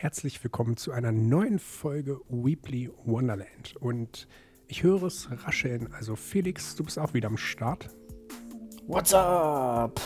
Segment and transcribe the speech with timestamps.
[0.00, 3.76] Herzlich willkommen zu einer neuen Folge Weebly Wonderland.
[3.80, 4.28] Und
[4.66, 5.92] ich höre es rascheln.
[5.92, 7.90] Also Felix, du bist auch wieder am Start.
[8.86, 10.00] What's up?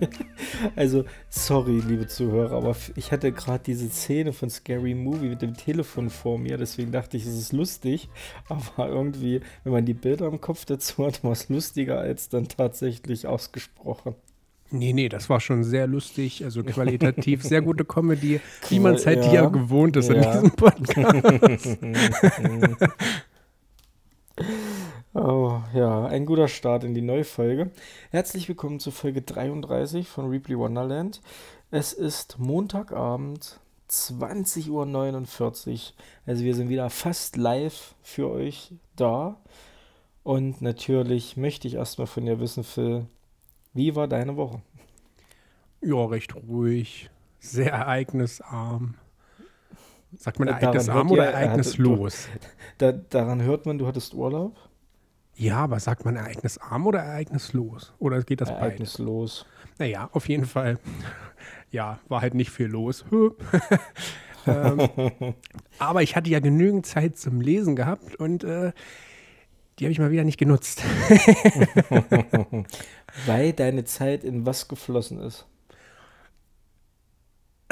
[0.76, 5.54] Also, sorry, liebe Zuhörer, aber ich hatte gerade diese Szene von Scary Movie mit dem
[5.54, 8.08] Telefon vor mir, deswegen dachte ich, es ist lustig.
[8.48, 12.48] Aber irgendwie, wenn man die Bilder im Kopf dazu hat, war es lustiger als dann
[12.48, 14.14] tatsächlich ausgesprochen.
[14.70, 18.40] Nee, nee, das war schon sehr lustig, also qualitativ sehr gute Comedy,
[18.70, 19.30] wie man es halt ja.
[19.30, 20.14] hier gewohnt ist ja.
[20.14, 21.78] in diesem Podcast.
[25.14, 27.70] Oh ja, ein guter Start in die neue Folge.
[28.12, 31.20] Herzlich willkommen zu Folge 33 von Replay Wonderland.
[31.70, 35.92] Es ist Montagabend, 20.49 Uhr.
[36.24, 39.36] Also wir sind wieder fast live für euch da.
[40.22, 43.04] Und natürlich möchte ich erstmal von dir wissen, Phil,
[43.74, 44.62] wie war deine Woche?
[45.82, 48.94] Ja, recht ruhig, sehr ereignisarm.
[50.16, 52.28] Sagt man ereignisarm oder ereignislos?
[52.78, 54.56] Da, daran hört man, du hattest Urlaub.
[55.42, 57.92] Ja, aber sagt man ereignisarm oder ereignislos?
[57.98, 58.62] Oder geht das beides?
[58.62, 59.46] Ereignislos.
[59.76, 60.78] Naja, auf jeden Fall.
[61.72, 63.02] Ja, war halt nicht viel los.
[64.46, 64.88] ähm,
[65.78, 68.72] aber ich hatte ja genügend Zeit zum Lesen gehabt und äh,
[69.78, 70.84] die habe ich mal wieder nicht genutzt.
[73.24, 75.46] Weil deine Zeit in was geflossen ist?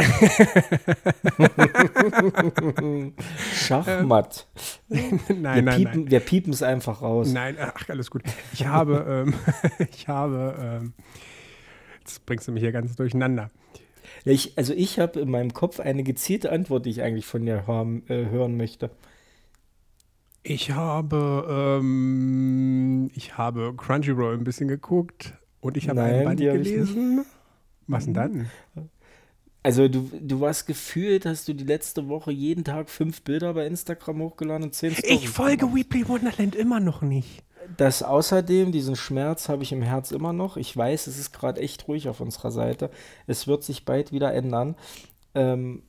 [3.54, 4.46] Schachmatt.
[4.88, 6.10] nein, wir nein, piepen, nein.
[6.10, 7.32] Wir piepen es einfach raus.
[7.32, 8.22] Nein, ach, alles gut.
[8.52, 9.34] Ich habe, ähm,
[9.92, 10.92] ich habe, ähm,
[12.00, 13.50] jetzt bringst du mich hier ganz durcheinander.
[14.24, 17.66] Ich, also ich habe in meinem Kopf eine gezielte Antwort, die ich eigentlich von dir
[17.66, 18.90] haben, äh, hören möchte.
[20.42, 27.25] Ich habe, ähm, ich habe Crunchyroll ein bisschen geguckt und ich habe ein Band gelesen.
[27.86, 28.50] Was denn dann?
[29.62, 33.66] Also du, du warst gefühlt, hast du die letzte Woche jeden Tag fünf Bilder bei
[33.66, 35.76] Instagram hochgeladen und zehn Stories Ich folge gemacht.
[35.76, 37.43] Weebly Wonderland immer noch nicht.
[37.76, 40.56] Das außerdem, diesen Schmerz habe ich im Herz immer noch.
[40.56, 42.91] Ich weiß, es ist gerade echt ruhig auf unserer Seite.
[43.26, 44.76] Es wird sich bald wieder ändern.
[45.34, 45.82] Ähm,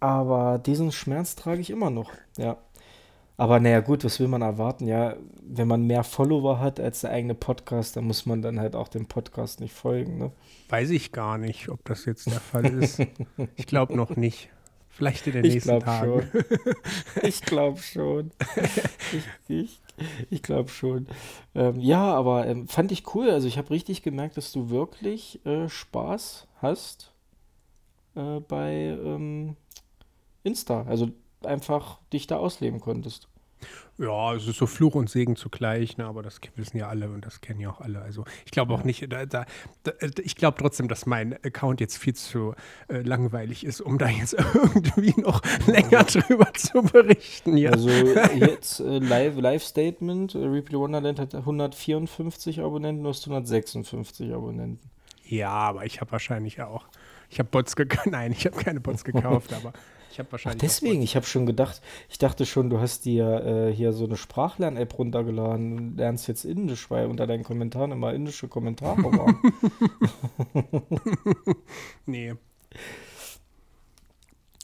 [0.00, 2.58] aber diesen Schmerz trage ich immer noch, ja.
[3.36, 4.86] Aber naja, gut, was will man erwarten?
[4.86, 8.76] Ja, wenn man mehr Follower hat als der eigene Podcast, dann muss man dann halt
[8.76, 10.32] auch dem Podcast nicht folgen, ne?
[10.68, 13.00] Weiß ich gar nicht, ob das jetzt der Fall ist.
[13.56, 14.50] ich glaube noch nicht.
[14.94, 16.28] Vielleicht in den ich nächsten Tagen.
[16.30, 16.44] Schon.
[17.22, 18.30] Ich glaube schon.
[19.12, 19.80] Ich, ich,
[20.28, 21.06] ich glaube schon.
[21.54, 23.30] Ähm, ja, aber ähm, fand ich cool.
[23.30, 27.12] Also ich habe richtig gemerkt, dass du wirklich äh, Spaß hast
[28.14, 29.56] äh, bei ähm,
[30.42, 30.82] Insta.
[30.82, 31.08] Also
[31.46, 33.28] einfach dich da ausleben konntest.
[33.98, 37.24] Ja, es ist so Fluch und Segen zugleich, ne, aber das wissen ja alle und
[37.24, 38.00] das kennen ja auch alle.
[38.00, 39.44] Also ich glaube auch nicht, da, da,
[39.84, 39.92] da
[40.22, 42.54] ich glaube trotzdem, dass mein Account jetzt viel zu
[42.88, 47.56] äh, langweilig ist, um da jetzt irgendwie noch länger drüber zu berichten.
[47.56, 47.70] Ja.
[47.70, 47.90] Also
[48.34, 54.90] jetzt äh, Live, Live Statement, äh, Replay Wonderland hat 154 Abonnenten, du hast 156 Abonnenten.
[55.24, 56.86] Ja, aber ich habe wahrscheinlich auch,
[57.28, 59.74] ich habe Bots gekauft, nein, ich habe keine Bots gekauft, aber
[60.12, 60.62] ich habe wahrscheinlich.
[60.62, 64.04] Ach, deswegen, ich habe schon gedacht, ich dachte schon, du hast dir äh, hier so
[64.04, 69.36] eine Sprachlern-App runtergeladen und lernst jetzt Indisch, weil unter deinen Kommentaren immer indische Kommentare waren.
[72.06, 72.34] nee.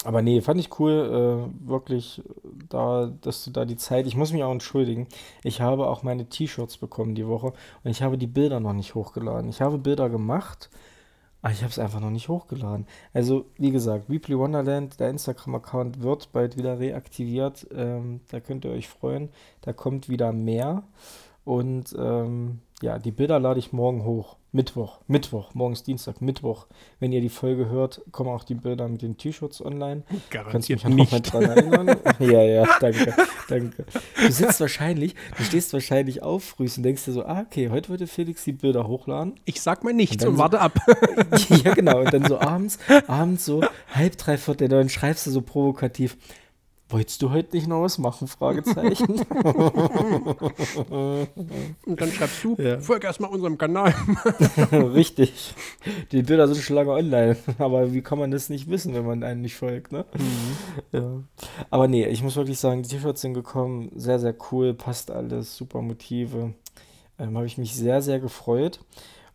[0.04, 2.22] Aber nee, fand ich cool, äh, wirklich,
[2.69, 4.06] da, dass du da die Zeit.
[4.06, 5.09] Ich muss mich auch entschuldigen.
[5.42, 8.94] Ich habe auch meine T-Shirts bekommen die Woche und ich habe die Bilder noch nicht
[8.94, 9.50] hochgeladen.
[9.50, 10.70] Ich habe Bilder gemacht
[11.43, 12.87] ah, ich habe es einfach noch nicht hochgeladen.
[13.12, 17.66] Also, wie gesagt, Weebly Wonderland, der Instagram-Account wird bald wieder reaktiviert.
[17.72, 19.28] Ähm, da könnt ihr euch freuen.
[19.60, 20.84] Da kommt wieder mehr.
[21.44, 24.37] Und ähm, ja, die Bilder lade ich morgen hoch.
[24.50, 26.69] Mittwoch, Mittwoch, morgens Dienstag, Mittwoch.
[27.00, 30.04] Wenn ihr die Folge hört, kommen auch die Bilder mit den T-Shirts online.
[30.31, 31.32] Garantiert Kannst mich nicht.
[31.32, 31.97] dran erinnern?
[32.19, 33.15] ja, ja, danke,
[33.47, 33.84] danke.
[34.16, 37.91] Du sitzt wahrscheinlich, du stehst wahrscheinlich auf früh und denkst dir so, ah, okay, heute
[37.91, 39.34] würde Felix die Bilder hochladen.
[39.45, 40.78] Ich sag mal nichts und, und warte so, ab.
[41.65, 42.01] ja, genau.
[42.01, 43.62] Und dann so abends, abends so
[43.92, 46.16] halb, drei Viertel, dann schreibst du so provokativ,
[46.91, 48.29] Wolltest du heute nicht noch was machen?
[48.29, 49.07] Fragezeichen.
[51.85, 52.81] Und dann schreibst du, ja.
[52.81, 53.95] folg erstmal unserem Kanal.
[54.73, 55.55] Richtig.
[56.13, 57.37] Die Bilder sind schon lange online.
[57.59, 60.07] Aber wie kann man das nicht wissen, wenn man einen nicht folgt, ne?
[60.15, 60.99] Mhm.
[60.99, 61.23] Ja.
[61.69, 63.91] Aber nee, ich muss wirklich sagen, die T-Shirts sind gekommen.
[63.95, 64.73] Sehr, sehr cool.
[64.73, 65.59] Passt alles.
[65.59, 66.55] Super Motive.
[67.19, 68.81] Ähm, Habe ich mich sehr, sehr gefreut.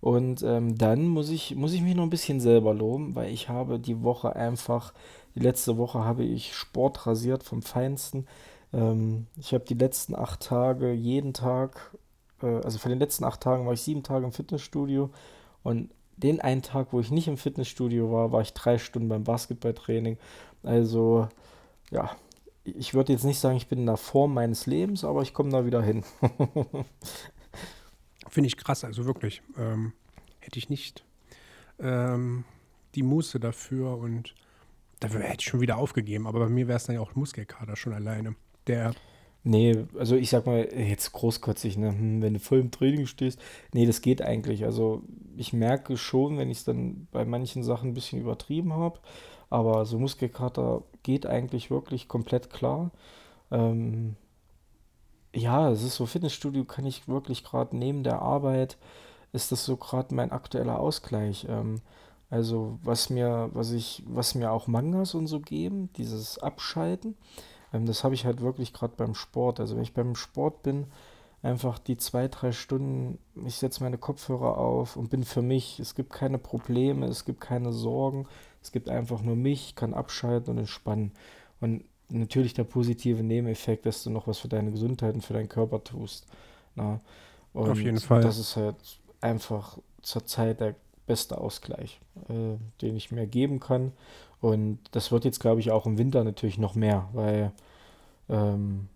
[0.01, 3.47] Und ähm, dann muss ich, muss ich mich noch ein bisschen selber loben, weil ich
[3.47, 4.91] habe die Woche einfach
[5.35, 8.27] Die letzte Woche habe ich Sport rasiert vom Feinsten.
[8.71, 11.95] Ähm, ich habe die letzten acht Tage jeden Tag,
[12.41, 15.09] äh, also von den letzten acht Tagen war ich sieben Tage im Fitnessstudio
[15.63, 19.23] und den einen Tag, wo ich nicht im Fitnessstudio war, war ich drei Stunden beim
[19.23, 20.17] Basketballtraining.
[20.61, 21.27] Also
[21.89, 22.15] ja,
[22.63, 25.49] ich würde jetzt nicht sagen, ich bin in der Form meines Lebens, aber ich komme
[25.49, 26.03] da wieder hin.
[28.29, 29.41] Finde ich krass, also wirklich.
[29.57, 29.93] Ähm,
[30.39, 31.03] hätte ich nicht
[31.79, 32.45] ähm,
[32.95, 34.33] die Muße dafür und
[35.03, 36.27] dafür hätte ich schon wieder aufgegeben.
[36.27, 38.35] Aber bei mir wäre es dann ja auch Muskelkater schon alleine.
[38.67, 38.93] Der
[39.45, 41.89] Nee, also ich sag mal, jetzt großkotzig, ne?
[41.89, 43.39] Hm, wenn du voll im Training stehst.
[43.73, 44.63] Nee, das geht eigentlich.
[44.63, 45.03] Also
[45.35, 48.99] ich merke schon, wenn ich es dann bei manchen Sachen ein bisschen übertrieben habe.
[49.49, 52.91] Aber so Muskelkater geht eigentlich wirklich komplett klar.
[53.51, 54.15] Ähm,
[55.35, 58.77] ja, es ist so, Fitnessstudio kann ich wirklich gerade neben der Arbeit,
[59.33, 61.45] ist das so gerade mein aktueller Ausgleich.
[61.49, 61.81] Ähm,
[62.33, 67.15] also was mir, was ich, was mir auch Mangas und so geben, dieses Abschalten,
[67.71, 69.59] ähm, das habe ich halt wirklich gerade beim Sport.
[69.59, 70.87] Also wenn ich beim Sport bin,
[71.43, 75.79] einfach die zwei, drei Stunden, ich setze meine Kopfhörer auf und bin für mich.
[75.79, 78.25] Es gibt keine Probleme, es gibt keine Sorgen,
[78.63, 81.11] es gibt einfach nur mich, kann abschalten und entspannen.
[81.61, 85.49] Und natürlich der positive Nebeneffekt, dass du noch was für deine Gesundheit und für deinen
[85.49, 86.25] Körper tust.
[86.73, 86.99] Na?
[87.53, 88.21] Und Auf jeden Fall.
[88.21, 88.77] Das ist halt
[89.21, 90.73] einfach zurzeit der
[91.05, 93.91] beste Ausgleich, äh, den ich mir geben kann.
[94.41, 97.51] Und das wird jetzt, glaube ich, auch im Winter natürlich noch mehr, weil
[98.29, 98.89] ähm,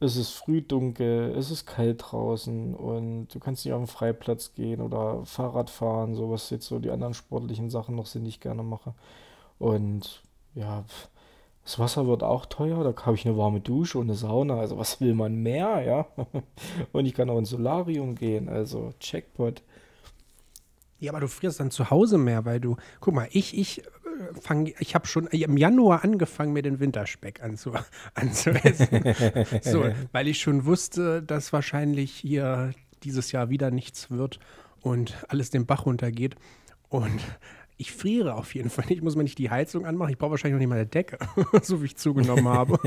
[0.00, 4.54] es ist früh dunkel, es ist kalt draußen und du kannst nicht auf den Freiplatz
[4.54, 8.30] gehen oder Fahrrad fahren, so was jetzt so die anderen sportlichen Sachen noch sind, die
[8.30, 8.94] ich gerne mache.
[9.58, 10.22] Und
[10.54, 10.84] ja,
[11.64, 14.78] das Wasser wird auch teuer, da habe ich eine warme Dusche und eine Sauna, also
[14.78, 16.06] was will man mehr, ja?
[16.92, 19.62] Und ich kann auch ins Solarium gehen, also Checkpot.
[21.00, 23.82] Ja, aber du frierst dann zu Hause mehr, weil du, guck mal, ich, ich
[24.40, 27.72] fang, ich habe schon im Januar angefangen, mir den Winterspeck anzu,
[28.14, 29.02] anzuessen.
[29.62, 34.38] so, weil ich schon wusste, dass wahrscheinlich hier dieses Jahr wieder nichts wird
[34.82, 36.36] und alles den Bach runtergeht.
[36.88, 37.20] Und
[37.76, 38.84] ich friere auf jeden Fall.
[38.90, 40.10] Ich muss mir nicht die Heizung anmachen.
[40.10, 41.18] Ich brauche wahrscheinlich noch nicht mal eine Decke,
[41.62, 42.78] so wie ich zugenommen habe.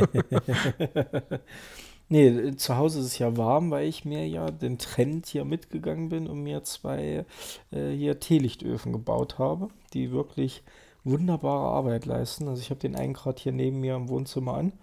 [2.14, 6.10] Nee, zu Hause ist es ja warm, weil ich mir ja den Trend hier mitgegangen
[6.10, 7.26] bin und mir zwei
[7.72, 10.62] äh, hier Teelichtöfen gebaut habe, die wirklich
[11.04, 12.48] wunderbare Arbeit leisten.
[12.48, 14.74] Also ich habe den einen gerade hier neben mir im Wohnzimmer an.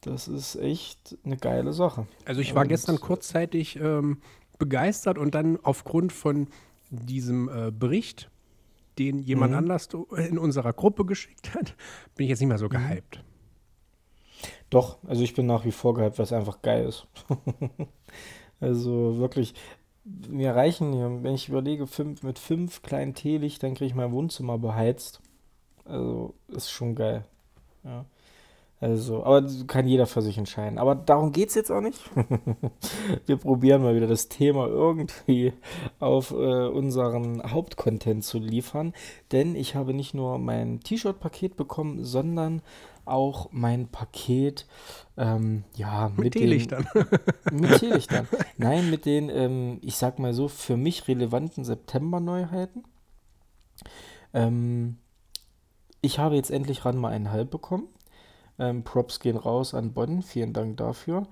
[0.00, 2.08] Das ist echt eine geile Sache.
[2.24, 4.18] Also ich war und gestern kurzzeitig ähm,
[4.58, 6.48] begeistert und dann aufgrund von
[6.90, 8.32] diesem äh, Bericht,
[8.98, 9.58] den jemand mhm.
[9.58, 11.76] anders in unserer Gruppe geschickt hat,
[12.16, 12.72] bin ich jetzt nicht mehr so mhm.
[14.70, 17.06] Doch, also ich bin nach wie vor gehypt, weil es einfach geil ist.
[18.60, 19.54] also wirklich,
[20.04, 25.20] mir reichen, wenn ich überlege, fünf, mit fünf kleinen Teelichtern kriege ich mein Wohnzimmer beheizt.
[25.84, 27.24] Also ist schon geil.
[27.84, 28.04] Ja.
[28.78, 30.78] Also, aber kann jeder für sich entscheiden.
[30.78, 31.98] Aber darum geht es jetzt auch nicht.
[33.26, 35.54] Wir probieren mal wieder das Thema irgendwie
[35.98, 38.92] auf äh, unseren Hauptcontent zu liefern.
[39.32, 42.60] Denn ich habe nicht nur mein T-Shirt-Paket bekommen, sondern
[43.06, 44.66] auch mein Paket,
[45.16, 46.86] ähm, ja, mit, mit Teelichtern.
[47.52, 48.28] mit Teelichtern.
[48.56, 52.84] Nein, mit den, ähm, ich sag mal so, für mich relevanten September-Neuheiten.
[54.34, 54.98] Ähm,
[56.02, 57.88] ich habe jetzt endlich ran mal einen Halb bekommen.
[58.58, 60.22] Ähm, Props gehen raus an Bonn.
[60.22, 61.26] Vielen Dank dafür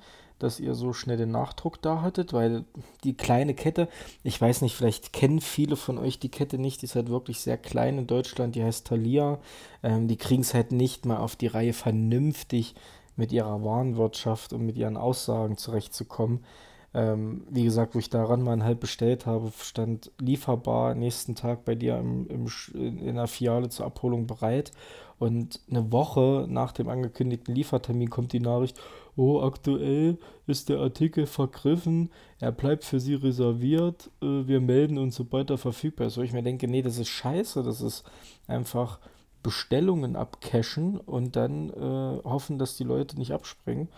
[0.45, 2.65] dass ihr so schnell den Nachdruck da hattet, weil
[3.03, 3.89] die kleine Kette,
[4.23, 7.41] ich weiß nicht, vielleicht kennen viele von euch die Kette nicht, die ist halt wirklich
[7.41, 9.39] sehr klein in Deutschland, die heißt Thalia.
[9.83, 12.75] Ähm, die kriegen es halt nicht mal auf die Reihe vernünftig
[13.17, 16.45] mit ihrer Warenwirtschaft und mit ihren Aussagen zurechtzukommen.
[16.93, 21.65] Ähm, wie gesagt, wo ich daran mal ein halb bestellt habe, stand lieferbar nächsten Tag
[21.65, 24.71] bei dir im, im, in der Filiale zur Abholung bereit.
[25.19, 28.79] Und eine Woche nach dem angekündigten Liefertermin kommt die Nachricht,
[29.17, 35.17] oh, aktuell ist der Artikel vergriffen, er bleibt für Sie reserviert, äh, wir melden uns,
[35.17, 36.19] sobald er verfügbar ist.
[36.19, 38.05] Wo ich mir denke, nee, das ist scheiße, das ist
[38.47, 38.99] einfach
[39.43, 43.89] Bestellungen abcashen und dann äh, hoffen, dass die Leute nicht abspringen.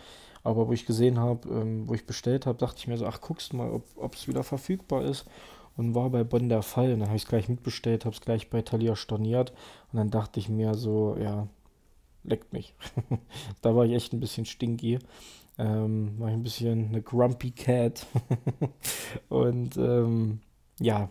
[0.43, 3.21] Aber wo ich gesehen habe, ähm, wo ich bestellt habe, dachte ich mir so, ach,
[3.21, 5.27] guckst mal, ob es wieder verfügbar ist.
[5.77, 6.93] Und war bei Bonn der Fall.
[6.93, 9.53] Und dann habe ich es gleich mitbestellt, habe es gleich bei Thalia storniert.
[9.93, 11.49] Und dann dachte ich mir so, ja,
[12.27, 12.75] leckt mich.
[13.63, 14.99] da war ich echt ein bisschen stinky.
[15.59, 18.07] Ähm, war ich ein bisschen eine Grumpy Cat.
[19.29, 20.41] und ähm,
[20.81, 21.09] ja.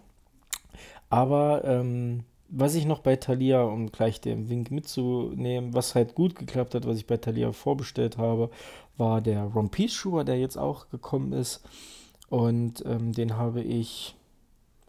[1.10, 6.36] Aber ähm, was ich noch bei Thalia, um gleich den Wink mitzunehmen, was halt gut
[6.36, 8.50] geklappt hat, was ich bei Thalia vorbestellt habe,
[8.98, 11.64] war der Rompies-Schuher, der jetzt auch gekommen ist.
[12.30, 14.16] Und ähm, den habe ich,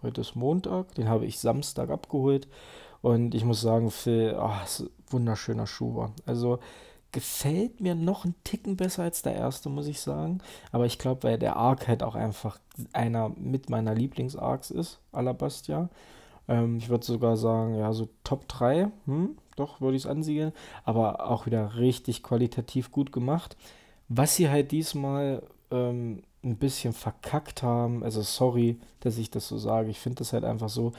[0.02, 2.46] heute ist Montag, den habe ich Samstag abgeholt.
[3.02, 4.50] Und ich muss sagen, Phil, oh,
[5.10, 6.12] wunderschöner Schuber.
[6.24, 6.58] Also
[7.12, 10.40] gefällt mir noch ein Ticken besser als der erste, muss ich sagen.
[10.72, 12.58] Aber ich glaube, weil der Arc halt auch einfach
[12.92, 15.88] einer mit meiner Lieblings-Arcs ist, Alabastia.
[16.48, 20.52] Ähm, ich würde sogar sagen, ja, so Top 3, hm, doch, würde ich es ansiedeln.
[20.84, 23.56] Aber auch wieder richtig qualitativ gut gemacht.
[24.08, 29.58] Was sie halt diesmal ähm, ein bisschen verkackt haben, also sorry, dass ich das so
[29.58, 30.92] sage, ich finde das halt einfach so,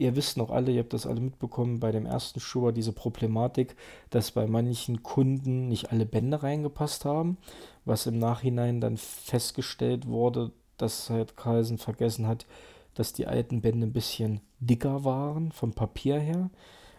[0.00, 3.76] ihr wisst noch alle, ihr habt das alle mitbekommen bei dem ersten Schuber, diese Problematik,
[4.08, 7.36] dass bei manchen Kunden nicht alle Bände reingepasst haben,
[7.84, 12.46] was im Nachhinein dann festgestellt wurde, dass halt Carlsen vergessen hat,
[12.94, 16.48] dass die alten Bände ein bisschen dicker waren vom Papier her.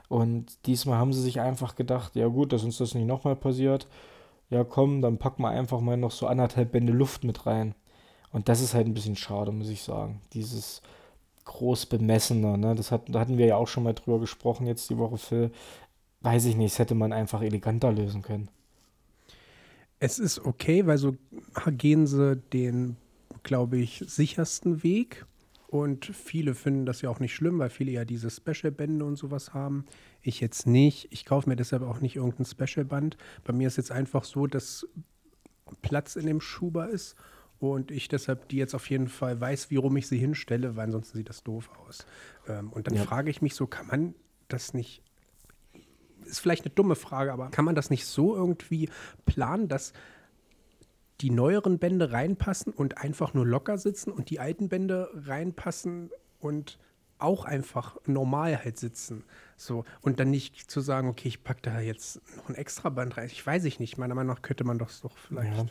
[0.07, 3.87] Und diesmal haben sie sich einfach gedacht, ja gut, dass uns das nicht nochmal passiert.
[4.51, 7.73] Ja komm, dann packen wir einfach mal noch so anderthalb Bände Luft mit rein.
[8.31, 10.21] Und das ist halt ein bisschen schade, muss ich sagen.
[10.33, 10.83] Dieses
[11.45, 12.57] groß bemessener.
[12.57, 12.75] Ne?
[12.75, 15.51] Das hat, da hatten wir ja auch schon mal drüber gesprochen, jetzt die Woche, Phil.
[16.21, 18.49] Weiß ich nicht, das hätte man einfach eleganter lösen können.
[19.99, 21.15] Es ist okay, weil so
[21.67, 22.97] gehen sie den,
[23.43, 25.25] glaube ich, sichersten Weg.
[25.67, 29.53] Und viele finden das ja auch nicht schlimm, weil viele ja diese Special-Bände und sowas
[29.53, 29.85] haben.
[30.21, 31.07] Ich jetzt nicht.
[31.11, 33.15] Ich kaufe mir deshalb auch nicht irgendein Special-Band.
[33.45, 34.85] Bei mir ist jetzt einfach so, dass
[35.81, 37.15] Platz in dem Schuber ist
[37.61, 40.85] und ich deshalb die jetzt auf jeden Fall weiß, wie rum ich sie hinstelle, weil
[40.85, 42.07] ansonsten sieht das doof aus.
[42.47, 43.03] Ähm, und dann ja.
[43.03, 44.15] frage ich mich so, kann man
[44.47, 45.03] das nicht,
[46.25, 48.89] ist vielleicht eine dumme Frage, aber kann man das nicht so irgendwie
[49.25, 49.93] planen, dass
[51.21, 56.79] die neueren Bände reinpassen und einfach nur locker sitzen und die alten Bände reinpassen und
[57.19, 59.23] auch einfach normal halt sitzen.
[59.55, 59.85] So.
[60.01, 63.27] Und dann nicht zu sagen, okay, ich packe da jetzt noch ein extra Band rein.
[63.27, 63.99] Ich weiß ich nicht.
[63.99, 65.55] Meiner Meinung nach könnte man das doch vielleicht.
[65.55, 65.65] Ja.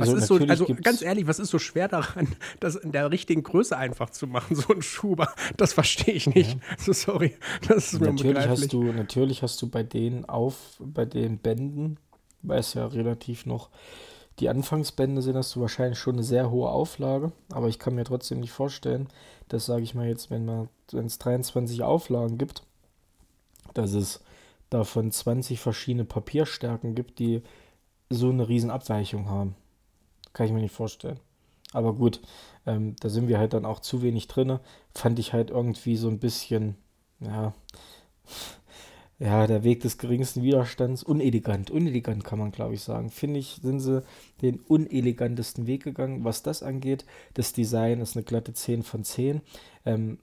[0.00, 2.28] Also, so, also ganz ehrlich, was ist so schwer daran,
[2.60, 5.32] das in der richtigen Größe einfach zu machen, so ein Schuber?
[5.56, 6.54] Das verstehe ich nicht.
[6.54, 6.60] Ja.
[6.78, 7.36] So sorry,
[7.68, 11.98] das ist natürlich mir hast du Natürlich hast du bei denen auf, bei den Bänden,
[12.42, 13.70] weil es ja relativ noch
[14.38, 17.32] die Anfangsbände sind, hast du wahrscheinlich schon eine sehr hohe Auflage.
[17.52, 19.08] Aber ich kann mir trotzdem nicht vorstellen,
[19.48, 22.62] dass, sage ich mal jetzt, wenn es 23 Auflagen gibt,
[23.74, 24.20] dass es
[24.70, 27.42] davon 20 verschiedene Papierstärken gibt, die
[28.08, 29.54] so eine riesen Abweichung haben.
[30.32, 31.20] Kann ich mir nicht vorstellen.
[31.72, 32.20] Aber gut,
[32.66, 34.58] ähm, da sind wir halt dann auch zu wenig drin.
[34.94, 36.76] Fand ich halt irgendwie so ein bisschen,
[37.20, 37.54] ja,
[39.18, 41.02] ja, der Weg des geringsten Widerstands.
[41.02, 43.10] Unelegant, unelegant kann man, glaube ich, sagen.
[43.10, 44.02] Finde ich, sind sie
[44.42, 47.04] den unelegantesten Weg gegangen, was das angeht.
[47.34, 49.40] Das Design ist eine glatte 10 von 10.
[49.84, 50.18] Ähm,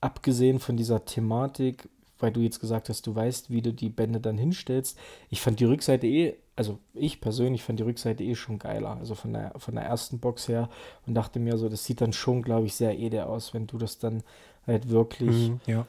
[0.00, 4.20] abgesehen von dieser Thematik, weil du jetzt gesagt hast, du weißt, wie du die Bände
[4.20, 4.98] dann hinstellst.
[5.30, 9.14] Ich fand die Rückseite eh also ich persönlich fand die Rückseite eh schon geiler, also
[9.14, 10.68] von der, von der ersten Box her
[11.06, 13.78] und dachte mir so, das sieht dann schon, glaube ich, sehr edel aus, wenn du
[13.78, 14.22] das dann
[14.66, 15.86] halt wirklich mhm, ja.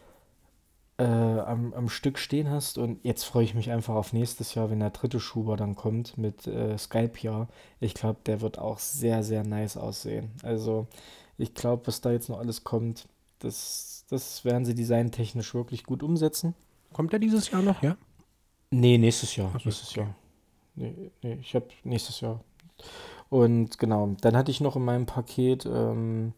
[0.97, 4.69] äh, am, am Stück stehen hast und jetzt freue ich mich einfach auf nächstes Jahr,
[4.69, 7.47] wenn der dritte Schuber dann kommt mit äh, Skype
[7.81, 10.31] Ich glaube, der wird auch sehr, sehr nice aussehen.
[10.43, 10.87] Also
[11.37, 13.07] ich glaube, was da jetzt noch alles kommt,
[13.39, 16.55] das, das werden sie designtechnisch wirklich gut umsetzen.
[16.93, 17.97] Kommt er dieses Jahr noch, ja?
[18.71, 19.51] Nee, nächstes Jahr.
[19.51, 19.99] So, nächstes okay.
[19.99, 20.15] Jahr.
[20.75, 22.41] Nee, nee, ich habe nächstes Jahr.
[23.29, 26.33] Und genau, dann hatte ich noch in meinem Paket ähm,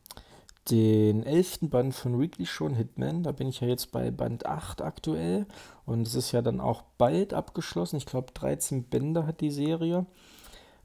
[0.70, 3.24] den elften Band von Weekly schon Hitman.
[3.24, 5.46] Da bin ich ja jetzt bei Band 8 aktuell.
[5.86, 7.98] Und es ist ja dann auch bald abgeschlossen.
[7.98, 10.06] Ich glaube, 13 Bände hat die Serie.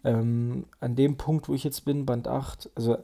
[0.05, 2.99] Ähm, an dem Punkt, wo ich jetzt bin, Band 8, also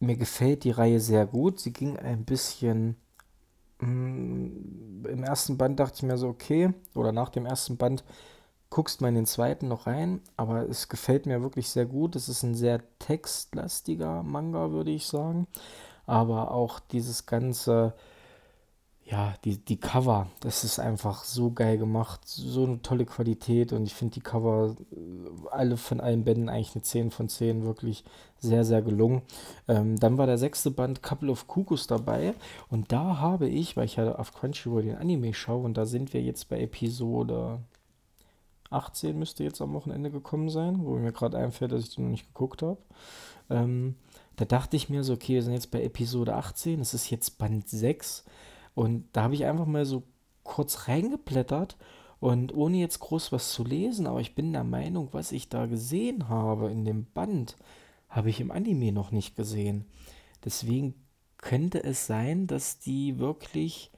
[0.00, 1.60] mir gefällt die Reihe sehr gut.
[1.60, 2.96] Sie ging ein bisschen.
[3.80, 8.04] Mh, mm, Im ersten Band dachte ich mir so, okay, oder nach dem ersten Band
[8.72, 12.16] guckst mal in den zweiten noch rein, aber es gefällt mir wirklich sehr gut.
[12.16, 15.46] Es ist ein sehr textlastiger Manga, würde ich sagen.
[16.06, 17.92] Aber auch dieses ganze,
[19.04, 23.84] ja, die, die Cover, das ist einfach so geil gemacht, so eine tolle Qualität und
[23.84, 28.04] ich finde die Cover, äh, alle von allen Bänden eigentlich eine 10 von 10, wirklich
[28.38, 29.20] sehr, sehr gelungen.
[29.68, 32.32] Ähm, dann war der sechste Band Couple of Cuckoos dabei
[32.70, 36.14] und da habe ich, weil ich ja auf Crunchyroll den Anime schaue und da sind
[36.14, 37.60] wir jetzt bei Episode
[38.72, 42.10] 18 müsste jetzt am Wochenende gekommen sein, wo mir gerade einfällt, dass ich die noch
[42.10, 42.78] nicht geguckt habe.
[43.50, 43.96] Ähm,
[44.36, 47.38] da dachte ich mir so, okay, wir sind jetzt bei Episode 18, es ist jetzt
[47.38, 48.24] Band 6.
[48.74, 50.02] Und da habe ich einfach mal so
[50.42, 51.76] kurz reingeblättert
[52.20, 55.66] und ohne jetzt groß was zu lesen, aber ich bin der Meinung, was ich da
[55.66, 57.56] gesehen habe in dem Band,
[58.08, 59.86] habe ich im Anime noch nicht gesehen.
[60.44, 60.94] Deswegen
[61.38, 63.90] könnte es sein, dass die wirklich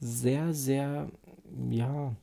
[0.00, 1.08] sehr, sehr,
[1.70, 2.14] ja,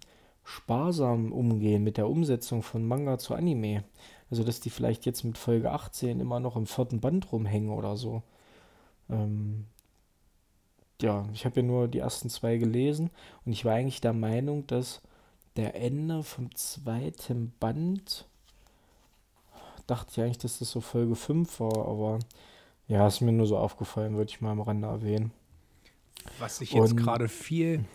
[0.50, 3.84] sparsam umgehen mit der Umsetzung von Manga zu Anime.
[4.32, 7.98] Also, dass die vielleicht jetzt mit Folge 18 immer noch im vierten Band rumhängen oder
[7.98, 8.24] so.
[9.10, 9.66] Ähm,
[11.02, 13.12] ja, ich habe ja nur die ersten zwei gelesen
[13.46, 15.02] und ich war eigentlich der Meinung, dass
[15.56, 18.28] der Ende vom zweiten Band,
[19.88, 22.20] dachte ich eigentlich, dass das so Folge 5 war, aber
[22.88, 25.32] ja, ist mir nur so aufgefallen, würde ich mal am Rande erwähnen.
[26.40, 27.86] Was ich jetzt gerade viel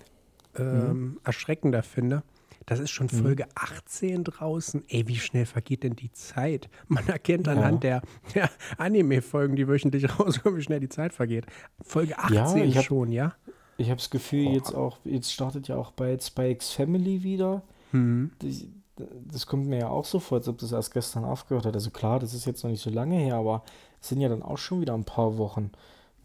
[0.57, 2.23] ähm, erschreckender finde,
[2.67, 4.85] das ist schon Folge 18 draußen.
[4.89, 6.69] Ey, wie schnell vergeht denn die Zeit?
[6.89, 8.03] Man erkennt anhand der,
[8.35, 11.47] der Anime-Folgen, die wöchentlich rauskommen, wie schnell die Zeit vergeht.
[11.83, 13.35] Folge 18 ich hab- schon, ja?
[13.77, 14.53] Ich habe das Gefühl, Boah.
[14.53, 17.63] jetzt auch, jetzt startet ja auch bei Spikes Family wieder.
[17.91, 18.31] Hm.
[18.39, 18.67] Das,
[18.97, 21.75] das kommt mir ja auch so vor, als ob das erst gestern aufgehört hat.
[21.75, 23.65] Also klar, das ist jetzt noch nicht so lange her, aber
[24.01, 25.73] es sind ja dann auch schon wieder ein paar Wochen.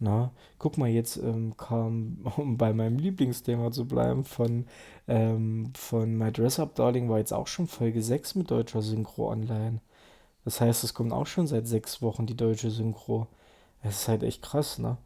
[0.00, 4.66] Na, guck mal, jetzt ähm, kam, um bei meinem Lieblingsthema zu bleiben, von,
[5.08, 9.30] ähm, von My Dress Up Darling war jetzt auch schon Folge 6 mit deutscher Synchro
[9.30, 9.80] online.
[10.44, 13.26] Das heißt, es kommt auch schon seit sechs Wochen die deutsche Synchro.
[13.82, 14.96] Es ist halt echt krass, ne?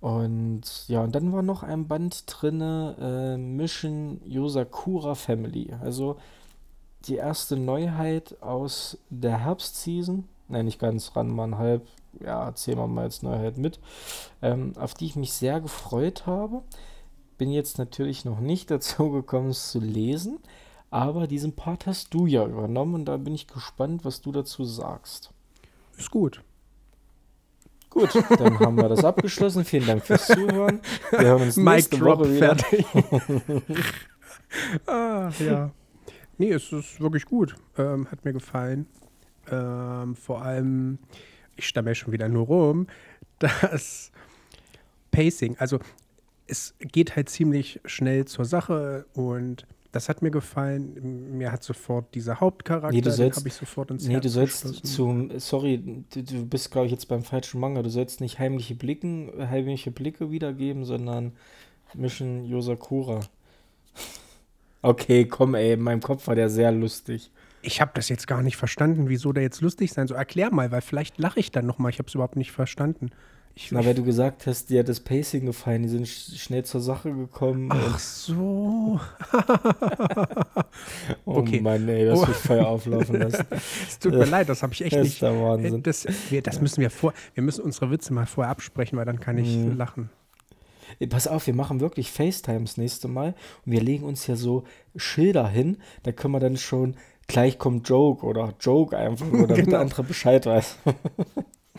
[0.00, 5.72] Und ja, und dann war noch ein Band drinne, äh, Mission Yosakura Family.
[5.80, 6.16] Also
[7.06, 10.24] die erste Neuheit aus der Herbstseason.
[10.48, 11.86] Nein, nicht ganz, Ranman halb.
[12.20, 13.80] Ja, wir mal als Neuheit mit.
[14.40, 16.62] Ähm, auf die ich mich sehr gefreut habe.
[17.38, 20.38] Bin jetzt natürlich noch nicht dazu gekommen, es zu lesen.
[20.90, 24.64] Aber diesen Part hast du ja übernommen und da bin ich gespannt, was du dazu
[24.64, 25.32] sagst.
[25.96, 26.42] Ist gut.
[27.88, 29.64] Gut, dann haben wir das abgeschlossen.
[29.66, 30.80] Vielen Dank fürs Zuhören.
[31.10, 32.56] Wir hören uns Mic nächste drop, Woche wieder.
[32.56, 32.86] fertig.
[34.86, 35.70] ah, ja.
[36.38, 37.54] Nee, es ist wirklich gut.
[37.76, 38.86] Ähm, hat mir gefallen.
[39.50, 40.98] Ähm, vor allem,
[41.56, 42.86] ich stamme ja schon wieder nur rum,
[43.38, 44.10] das
[45.10, 45.78] Pacing, also
[46.46, 51.36] es geht halt ziemlich schnell zur Sache und das hat mir gefallen.
[51.36, 54.22] Mir hat sofort dieser Hauptcharakter, Nee, du den sollst- habe ich sofort ins Nee, Herz
[54.22, 57.82] du sollst zum, sorry, du, du bist, glaube ich, jetzt beim falschen Manga.
[57.82, 61.32] Du sollst nicht heimliche Blicken, heimliche Blicke wiedergeben, sondern
[61.94, 63.20] Mission Yosakura.
[64.84, 67.30] Okay, komm, ey, in meinem Kopf war der sehr lustig.
[67.62, 70.16] Ich habe das jetzt gar nicht verstanden, wieso der jetzt lustig sein soll.
[70.18, 71.90] Erklär mal, weil vielleicht lache ich dann nochmal.
[71.90, 73.10] Ich habe es überhaupt nicht verstanden.
[73.54, 76.64] Ich, Na, weil du gesagt hast, dir hat das Pacing gefallen, die sind sch schnell
[76.64, 77.68] zur Sache gekommen.
[77.70, 78.98] Ach so.
[81.24, 81.60] oh okay.
[81.60, 82.26] Mann, ey, das Oh.
[82.26, 83.44] wird Feuer auflaufen lassen.
[83.88, 85.22] Es tut mir leid, das habe ich echt Das nicht.
[85.22, 85.82] Wahnsinn.
[85.82, 87.12] Das, wir, das müssen wir vor.
[87.34, 89.76] Wir müssen unsere Witze mal vorher absprechen, weil dann kann ich Mhm.
[89.76, 90.10] lachen.
[91.08, 93.34] Pass auf, wir machen wirklich FaceTimes nächste Mal
[93.64, 96.96] und wir legen uns ja so Schilder hin, da können wir dann schon
[97.28, 99.70] gleich kommt Joke oder Joke einfach, nur damit Genau.
[99.70, 100.78] der andere Bescheid weiß.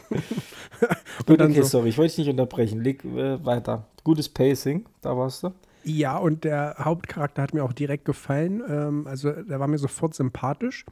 [1.25, 2.81] Gut, okay, so- sorry, ich wollte dich nicht unterbrechen.
[2.81, 3.87] Leg äh, weiter.
[4.03, 5.51] Gutes Pacing, da warst du.
[5.85, 8.61] Ja, und der Hauptcharakter hat mir auch direkt gefallen.
[8.67, 10.85] Ähm, also, der war mir sofort sympathisch.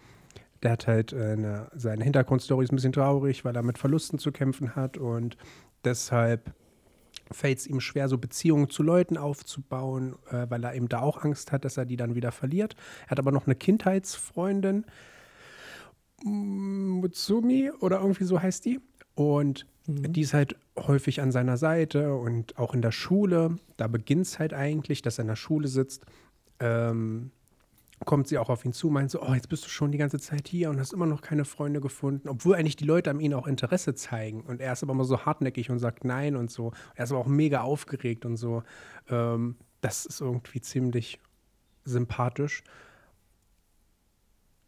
[0.63, 4.19] Der hat halt äh, eine, seine Hintergrundstory ist ein bisschen traurig, weil er mit Verlusten
[4.19, 5.37] zu kämpfen hat und
[5.85, 6.53] deshalb
[7.33, 11.23] fällt es ihm schwer, so Beziehungen zu Leuten aufzubauen, äh, weil er eben da auch
[11.23, 12.75] Angst hat, dass er die dann wieder verliert.
[13.05, 14.85] Er hat aber noch eine Kindheitsfreundin,
[16.23, 18.79] mm, Mutsumi oder irgendwie so heißt die.
[19.15, 23.55] Und die ist halt häufig an seiner Seite und auch in der Schule.
[23.77, 26.05] Da beginnt es halt eigentlich, dass er in der Schule sitzt.
[26.59, 27.31] Ähm,
[28.05, 30.19] kommt sie auch auf ihn zu, meint so, oh, jetzt bist du schon die ganze
[30.19, 33.33] Zeit hier und hast immer noch keine Freunde gefunden, obwohl eigentlich die Leute an ihn
[33.33, 34.41] auch Interesse zeigen.
[34.41, 36.71] Und er ist aber immer so hartnäckig und sagt nein und so.
[36.95, 38.63] Er ist aber auch mega aufgeregt und so.
[39.09, 41.19] Ähm, das ist irgendwie ziemlich
[41.85, 42.63] sympathisch.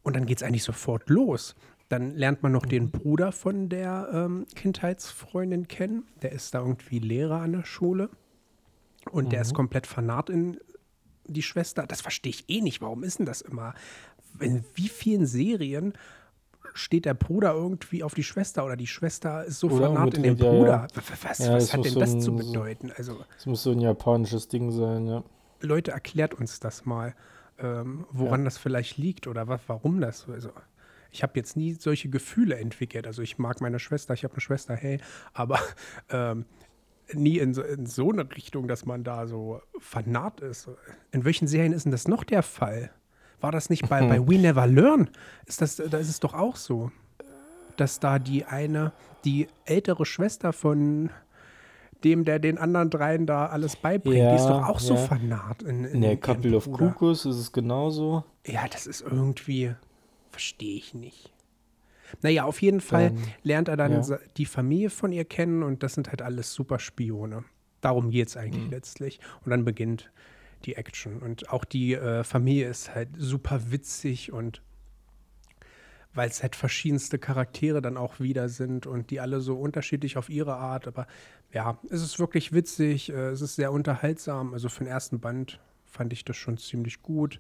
[0.03, 1.55] Und dann geht es eigentlich sofort los.
[1.89, 6.03] Dann lernt man noch den Bruder von der ähm, Kindheitsfreundin kennen.
[6.21, 8.09] Der ist da irgendwie Lehrer an der Schule.
[9.11, 10.57] Und der ist komplett fanat in
[11.25, 11.85] die Schwester.
[11.87, 12.81] Das verstehe ich eh nicht.
[12.81, 13.73] Warum ist denn das immer?
[14.39, 15.93] In wie vielen Serien
[16.73, 20.23] steht der Bruder irgendwie auf die Schwester oder die Schwester ist so Oder fanat in
[20.23, 20.87] den ja, Bruder?
[20.95, 21.01] ja.
[21.23, 22.91] Was, Ja, was hat denn so das ein- zu bedeuten?
[22.97, 25.23] Also, Das muss so ein japanisches Ding sein, ja.
[25.61, 27.15] Leute, erklärt uns das mal,
[27.59, 30.49] ähm, woran das vielleicht liegt oder was, warum das so also,
[31.11, 33.05] Ich habe jetzt nie solche Gefühle entwickelt.
[33.05, 34.99] Also ich mag meine Schwester, ich habe eine Schwester, hey,
[35.33, 35.59] aber
[36.09, 36.45] ähm,
[37.11, 40.69] nie in so, in so eine Richtung, dass man da so fanat ist.
[41.11, 42.91] In welchen Serien ist denn das noch der Fall?
[43.41, 45.09] War das nicht bei, bei We Never Learn?
[45.45, 46.91] Ist das, da ist es doch auch so,
[47.75, 48.93] dass da die eine,
[49.25, 51.09] die ältere Schwester von
[52.05, 54.99] dem, der den anderen dreien da alles beibringt, die ist Ja, doch auch so ja.
[55.01, 55.63] fanat.
[55.63, 56.71] In, in der Couple of.
[56.71, 58.23] Cuckoos ist es genauso.
[58.45, 59.73] Ja, das ist irgendwie,
[60.31, 61.32] verstehe ich nicht.
[62.21, 64.17] Naja, auf jeden Fall Dann- lernt er dann ja.
[64.37, 67.43] die Familie von ihr kennen und das sind halt alles super Spione.
[67.81, 68.41] Darum geht es Mhm.
[68.41, 69.19] eigentlich letztlich.
[69.43, 70.11] Und dann beginnt
[70.65, 71.19] die Action.
[71.21, 74.61] Und auch die äh, Familie ist halt super witzig und
[76.15, 80.29] weil es halt verschiedenste Charaktere dann auch wieder sind und die alle so unterschiedlich auf
[80.29, 80.87] ihre Art.
[80.87, 81.07] Aber
[81.51, 84.53] ja, es ist wirklich witzig, äh, es ist sehr unterhaltsam.
[84.53, 87.39] Also für den ersten Band fand ich das schon ziemlich gut.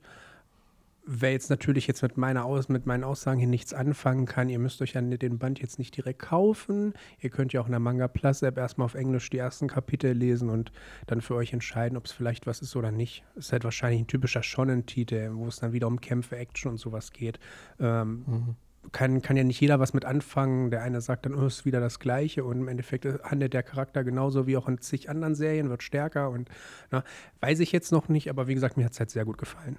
[1.05, 4.59] Wer jetzt natürlich jetzt mit, meiner Aus mit meinen Aussagen hier nichts anfangen kann, ihr
[4.59, 6.93] müsst euch ja den Band jetzt nicht direkt kaufen.
[7.19, 10.13] Ihr könnt ja auch in der Manga Plus App erstmal auf Englisch die ersten Kapitel
[10.13, 10.71] lesen und
[11.07, 13.25] dann für euch entscheiden, ob es vielleicht was ist oder nicht.
[13.35, 17.11] Ist halt wahrscheinlich ein typischer Shonen-Titel, wo es dann wieder um Kämpfe, Action und sowas
[17.11, 17.37] geht.
[17.79, 18.55] Ähm, mhm
[18.91, 20.69] kann, kann ja nicht jeder was mit anfangen.
[20.69, 24.03] Der eine sagt dann, oh, ist wieder das Gleiche und im Endeffekt handelt der Charakter
[24.03, 26.49] genauso wie auch in zig anderen Serien, wird stärker und
[26.91, 27.03] na,
[27.39, 29.77] weiß ich jetzt noch nicht, aber wie gesagt, mir hat es halt sehr gut gefallen.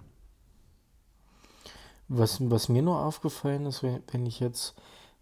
[2.08, 4.74] Was, was mir nur aufgefallen ist, wenn, ich jetzt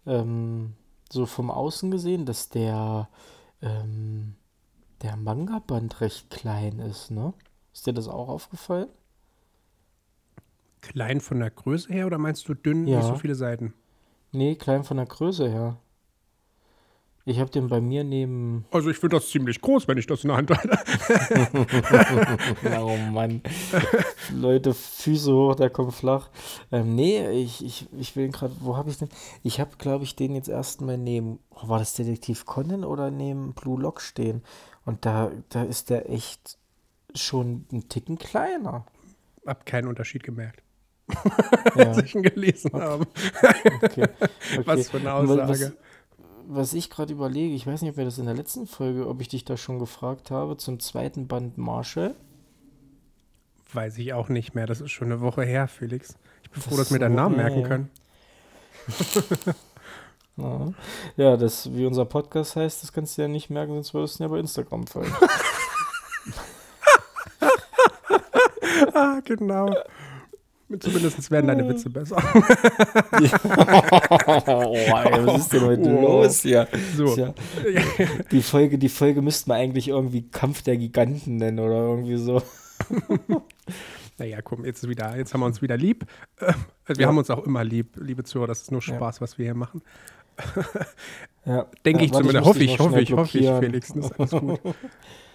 [0.05, 0.73] ähm,
[1.11, 3.09] so vom Außen gesehen, dass der,
[3.61, 4.35] ähm,
[5.01, 7.33] der Manga-Band recht klein ist, ne?
[7.73, 8.89] Ist dir das auch aufgefallen?
[10.81, 12.97] Klein von der Größe her oder meinst du dünn, ja.
[12.97, 13.73] nicht so viele Seiten?
[14.31, 15.77] Nee, klein von der Größe her.
[17.25, 18.65] Ich habe den bei mir neben.
[18.71, 20.77] Also ich finde das ziemlich groß, wenn ich das in der Hand halte.
[22.81, 23.41] oh Mann.
[24.33, 26.29] Leute, Füße hoch, der kommt flach.
[26.69, 29.07] Ähm, nee, ich, ich, ich will gerade, wo habe ich den?
[29.41, 33.53] Ich habe, glaube ich, den jetzt erstmal neben, oh, war das Detektiv Conan oder neben
[33.53, 34.41] Blue Lock stehen?
[34.83, 36.57] Und da, da ist der echt
[37.15, 38.85] schon ein Ticken kleiner.
[39.45, 40.61] Hab keinen Unterschied gemerkt.
[41.75, 41.87] ja.
[41.87, 42.83] als ich ihn gelesen okay.
[42.83, 43.07] habe.
[43.81, 44.07] okay.
[44.53, 44.61] Okay.
[44.65, 45.47] Was für eine Aussage.
[45.47, 45.73] Was,
[46.47, 49.21] was ich gerade überlege, ich weiß nicht, ob wir das in der letzten Folge, ob
[49.21, 52.15] ich dich da schon gefragt habe, zum zweiten Band Marshall.
[53.73, 54.67] Weiß ich auch nicht mehr.
[54.67, 56.15] Das ist schon eine Woche her, Felix.
[56.43, 57.89] Ich bin das froh, dass wir deinen Namen merken können.
[60.37, 60.73] ja.
[61.17, 64.23] ja, das, wie unser Podcast heißt, das kannst du ja nicht merken, sonst würdest du
[64.23, 65.13] ja bei Instagram folgen.
[68.93, 69.73] ah, genau.
[70.79, 72.15] Zumindest werden deine Witze besser.
[74.47, 76.01] oh, ey, was ist denn heute oh.
[76.01, 76.67] los hier?
[76.95, 77.15] So.
[77.15, 77.33] Ja,
[78.31, 82.41] die, Folge, die Folge müsste man eigentlich irgendwie Kampf der Giganten nennen oder irgendwie so.
[84.17, 86.05] naja, komm, jetzt, wieder, jetzt haben wir uns wieder lieb.
[86.39, 86.53] Äh,
[86.87, 87.07] wir ja.
[87.07, 88.47] haben uns auch immer lieb, liebe Zuhörer.
[88.47, 89.21] Das ist nur Spaß, ja.
[89.21, 89.81] was wir hier machen.
[91.45, 91.67] ja.
[91.85, 92.45] Denke ich zumindest.
[92.45, 93.93] Hoffe ich, hoffe ich, hoffe ich, Felix.
[93.93, 94.75] Das ist alles gut.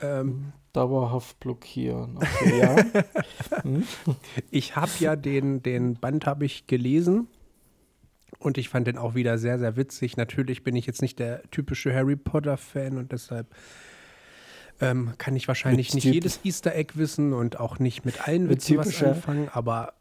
[0.02, 2.16] ähm, dauerhaft blockieren.
[2.16, 2.76] Okay, ja.
[3.62, 3.84] hm?
[4.50, 7.28] Ich habe ja den, den Band habe ich gelesen
[8.38, 10.16] und ich fand den auch wieder sehr, sehr witzig.
[10.16, 13.48] Natürlich bin ich jetzt nicht der typische Harry Potter-Fan und deshalb
[14.80, 18.48] ähm, kann ich wahrscheinlich mit nicht jedes Easter Egg wissen und auch nicht mit allen
[18.48, 19.94] Witzen was anfangen, aber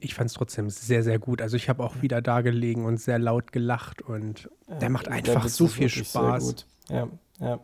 [0.00, 1.42] ich fand es trotzdem sehr, sehr gut.
[1.42, 5.48] Also ich habe auch wieder da gelegen und sehr laut gelacht und der macht einfach
[5.48, 6.66] so viel Spaß.
[6.88, 7.08] Ja,
[7.40, 7.60] ja.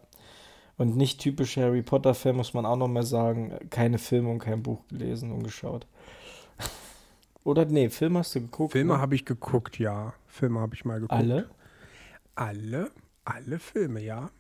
[0.77, 3.59] Und nicht typisch Harry Potter-Fan, muss man auch noch mal sagen.
[3.71, 5.87] Keine Filme und kein Buch gelesen und geschaut.
[7.45, 8.73] Oder nee, Filme hast du geguckt?
[8.73, 9.01] Filme ne?
[9.01, 10.15] habe ich geguckt, ja.
[10.27, 11.13] Filme habe ich mal geguckt.
[11.13, 11.51] Alle?
[12.37, 12.91] Alle?
[13.25, 14.31] Alle Filme, ja.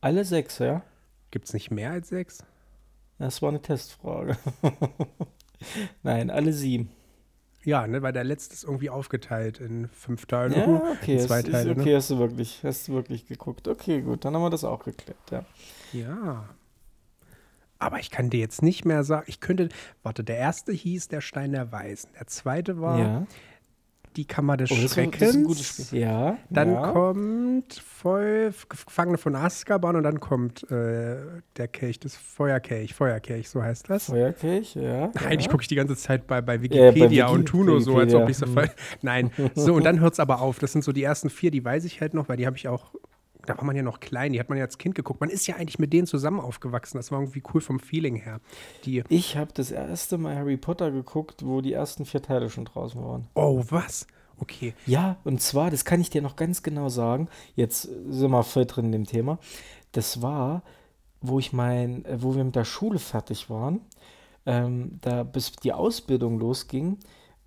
[0.00, 0.82] Alle sechs, ja?
[1.30, 2.44] Gibt es nicht mehr als sechs?
[3.18, 4.38] Das war eine Testfrage.
[6.02, 6.90] Nein, alle sieben.
[7.66, 10.56] Ja, ne, weil der letzte ist irgendwie aufgeteilt in fünf Teile.
[10.56, 11.72] Ja, okay, in zwei ist, Teile.
[11.72, 11.96] Ist okay, ne?
[11.96, 13.66] hast du wirklich, hast du wirklich geguckt.
[13.66, 15.44] Okay, gut, dann haben wir das auch geklärt, ja.
[15.92, 16.48] Ja.
[17.80, 19.68] Aber ich kann dir jetzt nicht mehr sagen, ich könnte,
[20.04, 22.08] warte, der erste hieß Der Stein der Weisen.
[22.18, 23.26] Der zweite war ja
[24.16, 25.18] die Kammer des oh, das Schreckens.
[25.18, 26.00] Das ist ein gutes Spiel.
[26.00, 26.38] Ja.
[26.50, 26.92] Dann ja.
[26.92, 31.16] kommt voll Gefangene von Azkaban und dann kommt äh,
[31.56, 34.06] der Kelch, das Feuerkelch, Feuerkelch, so heißt das.
[34.06, 35.10] Feuerkelch, ja.
[35.14, 35.50] Eigentlich ja.
[35.50, 38.14] gucke ich die ganze Zeit bei, bei Wikipedia, ja, bei Wiki und Tuno so, als
[38.14, 38.70] ob ich so voll.
[39.02, 39.30] Nein.
[39.54, 40.58] So, und dann hört es aber auf.
[40.58, 42.68] Das sind so die ersten vier, die weiß ich halt noch, weil die habe ich
[42.68, 42.94] auch
[43.46, 45.20] da war man ja noch klein, die hat man ja als Kind geguckt.
[45.20, 46.98] Man ist ja eigentlich mit denen zusammen aufgewachsen.
[46.98, 48.40] Das war irgendwie cool vom Feeling her.
[48.84, 52.64] Die ich habe das erste Mal Harry Potter geguckt, wo die ersten vier Teile schon
[52.64, 53.28] draußen waren.
[53.34, 54.06] Oh, was?
[54.38, 54.74] Okay.
[54.86, 57.28] Ja, und zwar, das kann ich dir noch ganz genau sagen.
[57.54, 59.38] Jetzt sind wir voll drin in dem Thema.
[59.92, 60.62] Das war,
[61.20, 63.80] wo ich mein, äh, wo wir mit der Schule fertig waren,
[64.44, 66.98] ähm, da bis die Ausbildung losging.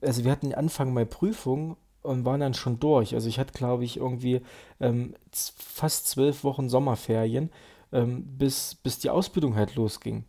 [0.01, 1.77] Also wir hatten Anfang Mai Prüfung
[2.10, 3.13] und waren dann schon durch.
[3.13, 4.41] Also ich hatte, glaube ich, irgendwie
[4.80, 7.52] ähm, fast zwölf Wochen Sommerferien,
[7.91, 10.26] ähm, bis, bis die Ausbildung halt losging.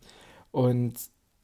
[0.51, 0.93] Und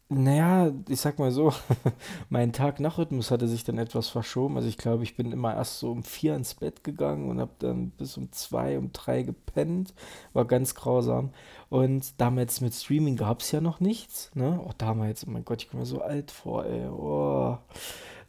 [0.10, 1.52] naja, ich sag mal so,
[2.30, 4.58] mein Tag-Nach-Rhythmus hatte sich dann etwas verschoben.
[4.58, 7.54] Also ich glaube, ich bin immer erst so um vier ins Bett gegangen und habe
[7.58, 9.96] dann bis um zwei, um drei gepennt.
[10.34, 11.32] War ganz grausam.
[11.70, 14.30] Und damals mit Streaming gab es ja noch nichts.
[14.36, 14.62] Ne?
[14.64, 16.88] Auch damals, oh mein Gott, ich komme mir so alt vor, ey.
[16.88, 17.58] Oh.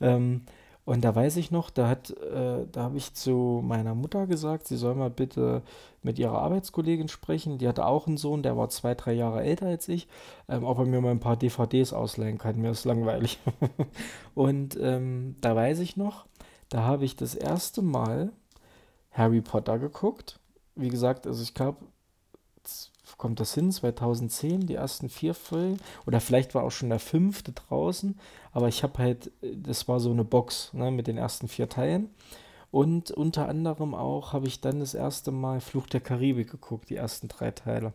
[0.01, 0.47] Ähm,
[0.89, 4.67] und da weiß ich noch, da hat, äh, da habe ich zu meiner Mutter gesagt,
[4.67, 5.61] sie soll mal bitte
[6.03, 7.59] mit ihrer Arbeitskollegin sprechen.
[7.59, 10.09] Die hatte auch einen Sohn, der war zwei, drei Jahre älter als ich,
[10.49, 12.57] ähm, ob er mir mal ein paar DVDs ausleihen kann.
[12.63, 13.39] Mir ist langweilig.
[14.35, 16.25] und ähm, da weiß ich noch,
[16.71, 18.33] Da habe ich das erste Mal
[19.11, 20.41] Harry Potter geguckt.
[20.75, 21.85] Wie gesagt, also ich glaube,
[23.19, 25.79] kommt das hin, 2010, die ersten vier Folgen.
[26.07, 28.19] Oder vielleicht war auch schon der fünfte draußen.
[28.53, 32.09] Aber ich habe halt, das war so eine Box ne, mit den ersten vier Teilen.
[32.71, 36.97] Und unter anderem auch habe ich dann das erste Mal Fluch der Karibik geguckt, die
[36.97, 37.93] ersten drei Teile.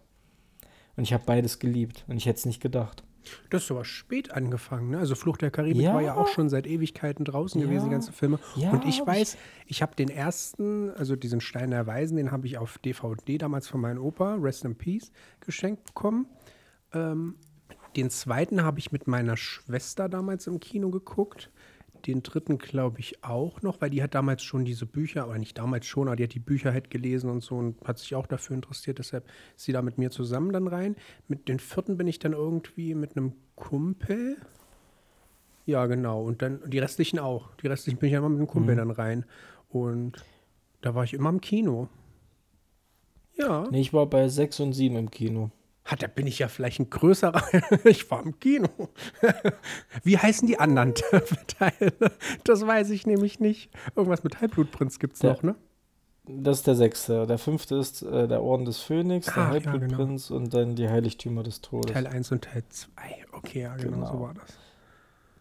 [0.95, 2.03] Und ich habe beides geliebt.
[2.07, 3.03] Und ich hätte es nicht gedacht.
[3.49, 4.99] Das ist aber spät angefangen, ne?
[4.99, 5.93] Also Flucht der Karibik ja.
[5.93, 7.67] war ja auch schon seit Ewigkeiten draußen ja.
[7.67, 8.39] gewesen, die ganze Filme.
[8.55, 12.47] Ja, und ich weiß, ich habe den ersten, also diesen Stein der Weisen, den habe
[12.47, 16.27] ich auf DVD damals von meinem Opa, Rest in Peace, geschenkt bekommen.
[16.93, 17.35] Ähm,
[17.95, 21.51] den zweiten habe ich mit meiner Schwester damals im Kino geguckt
[22.05, 25.57] den dritten glaube ich auch noch, weil die hat damals schon diese Bücher, aber nicht
[25.57, 28.27] damals schon, aber die hat die Bücher halt gelesen und so und hat sich auch
[28.27, 30.95] dafür interessiert, deshalb ist sie da mit mir zusammen dann rein.
[31.27, 34.37] Mit den vierten bin ich dann irgendwie mit einem Kumpel.
[35.65, 36.23] Ja, genau.
[36.23, 37.55] Und dann die restlichen auch.
[37.55, 38.79] Die restlichen bin ich immer mit einem Kumpel mhm.
[38.79, 39.25] dann rein.
[39.69, 40.23] Und
[40.81, 41.87] da war ich immer im Kino.
[43.35, 43.67] Ja.
[43.71, 45.51] Nee, ich war bei 6 und 7 im Kino.
[45.93, 47.43] Ha, da bin ich ja vielleicht ein größerer.
[47.85, 48.67] ich war im Kino.
[50.03, 50.95] Wie heißen die anderen
[51.47, 51.93] Teile?
[52.43, 53.69] Das weiß ich nämlich nicht.
[53.95, 55.55] Irgendwas mit Halbblutprinz gibt es noch, ne?
[56.25, 57.27] Das ist der sechste.
[57.27, 60.43] Der fünfte ist äh, der Orden des Phönix, der Halbblutprinz ja, genau.
[60.45, 61.91] und dann die Heiligtümer des Todes.
[61.91, 62.91] Teil 1 und Teil 2.
[63.33, 64.57] Okay, ja, genau, genau, so war das.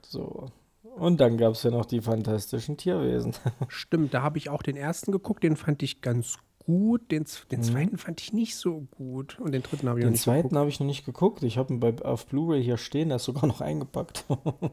[0.02, 0.50] So.
[0.82, 3.32] Und dann gab es ja noch die fantastischen Tierwesen.
[3.68, 7.10] Stimmt, da habe ich auch den ersten geguckt, den fand ich ganz gut.
[7.10, 7.64] Den, den mhm.
[7.64, 9.38] zweiten fand ich nicht so gut.
[9.38, 10.36] Und den dritten habe ich den noch nicht geguckt.
[10.36, 11.42] Den zweiten habe ich noch nicht geguckt.
[11.42, 14.24] Ich habe ihn auf Blu-ray hier stehen, der ist sogar noch eingepackt.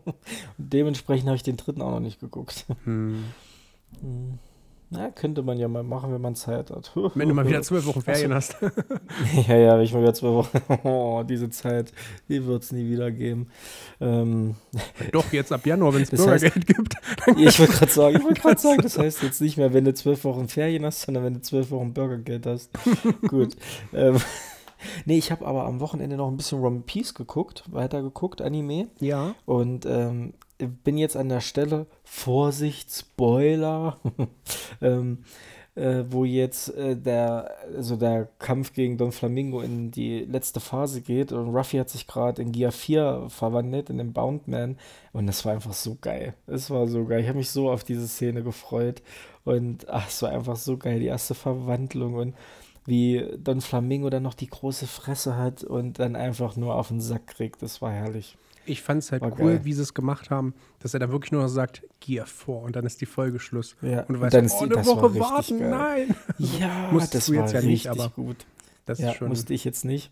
[0.57, 2.65] dementsprechend habe ich den dritten auch noch nicht geguckt.
[2.83, 3.25] Hm.
[4.01, 4.39] hm.
[4.91, 6.91] Na, könnte man ja mal machen, wenn man Zeit hat.
[7.15, 8.55] wenn du mal wieder zwölf Wochen Ferien hast.
[9.47, 10.79] ja, ja, wenn ich mal wieder zwölf Wochen.
[10.87, 11.91] Oh, diese Zeit,
[12.27, 13.49] die wird es nie wieder geben.
[14.01, 14.55] Ähm,
[15.11, 16.95] Doch, jetzt ab Januar, wenn es Bürgergeld heißt, gibt.
[17.37, 19.93] ich wollte gerade sagen, ich wollte gerade sagen, das heißt jetzt nicht mehr, wenn du
[19.93, 22.71] zwölf Wochen Ferien hast, sondern wenn du zwölf Wochen Bürgergeld hast.
[23.27, 23.55] Gut.
[23.93, 24.17] Ähm,
[25.05, 28.87] Nee, ich habe aber am Wochenende noch ein bisschen One Piece geguckt, weitergeguckt, Anime.
[28.99, 29.35] Ja.
[29.45, 33.97] Und ähm, bin jetzt an der Stelle, Vorsicht, Spoiler,
[34.81, 35.23] ähm,
[35.75, 41.01] äh, wo jetzt äh, der, also der Kampf gegen Don Flamingo in die letzte Phase
[41.01, 44.77] geht und Ruffy hat sich gerade in Gear 4 verwandelt, in den Boundman
[45.13, 46.33] und das war einfach so geil.
[46.47, 47.21] Es war so geil.
[47.21, 49.01] Ich habe mich so auf diese Szene gefreut
[49.45, 52.35] und ach, es war einfach so geil, die erste Verwandlung und
[52.85, 57.01] wie Don Flamingo dann noch die große Fresse hat und dann einfach nur auf den
[57.01, 57.61] Sack kriegt.
[57.61, 58.35] Das war herrlich.
[58.69, 61.31] Ich fand es halt war cool, wie sie es gemacht haben, dass er da wirklich
[61.31, 63.75] nur noch sagt, Gear vor und dann ist die Folge Schluss.
[63.81, 65.69] Ja, und du weißt, dann oh, eine Woche warten, geil.
[65.69, 66.15] nein.
[66.59, 68.45] Ja, das war jetzt ja nicht, aber gut.
[68.85, 70.11] Das ja, musste ich jetzt nicht.